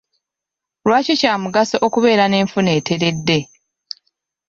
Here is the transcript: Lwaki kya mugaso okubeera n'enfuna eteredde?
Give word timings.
Lwaki 0.85 1.13
kya 1.21 1.33
mugaso 1.43 1.75
okubeera 1.87 2.25
n'enfuna 2.27 2.71
eteredde? 2.79 3.37